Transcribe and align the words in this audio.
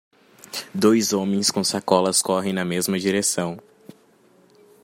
Dois 0.73 1.13
homens 1.13 1.51
com 1.51 1.63
sacolas 1.63 2.23
correm 2.23 2.51
na 2.51 2.65
mesma 2.65 2.97
direção. 2.97 3.59